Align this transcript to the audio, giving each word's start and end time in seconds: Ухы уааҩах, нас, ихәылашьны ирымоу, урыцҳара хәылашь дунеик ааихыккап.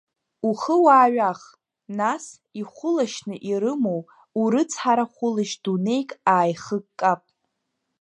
Ухы 0.47 0.75
уааҩах, 0.83 1.41
нас, 1.99 2.23
ихәылашьны 2.59 3.35
ирымоу, 3.49 4.01
урыцҳара 4.41 5.05
хәылашь 5.13 5.55
дунеик 5.63 6.09
ааихыккап. 6.33 7.21